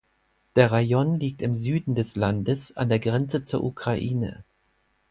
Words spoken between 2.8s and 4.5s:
der Grenze zur Ukraine.